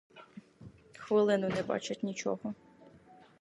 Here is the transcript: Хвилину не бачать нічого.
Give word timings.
Хвилину 0.97 1.49
не 1.49 1.63
бачать 1.63 2.03
нічого. 2.03 2.53